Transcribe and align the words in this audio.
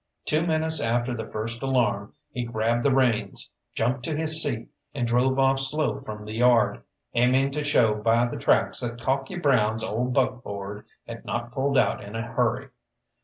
Two 0.25 0.47
minutes 0.47 0.81
after 0.81 1.13
the 1.15 1.27
first 1.27 1.61
alarm 1.61 2.13
he 2.31 2.43
grabbed 2.43 2.83
the 2.83 2.91
reins, 2.91 3.51
jumped 3.75 4.01
to 4.05 4.17
his 4.17 4.41
seat, 4.41 4.67
and 4.95 5.07
drove 5.07 5.37
off 5.37 5.59
slow 5.59 6.01
from 6.01 6.23
the 6.25 6.33
yard, 6.33 6.81
aiming 7.13 7.51
to 7.51 7.63
show 7.63 7.93
by 7.93 8.25
the 8.25 8.39
tracks 8.39 8.79
that 8.79 8.99
Cocky 8.99 9.37
Brown's 9.37 9.83
old 9.83 10.11
buckboard 10.15 10.85
had 11.05 11.23
not 11.23 11.51
pulled 11.51 11.77
out 11.77 12.03
in 12.03 12.15
a 12.15 12.23
hurry. 12.23 12.69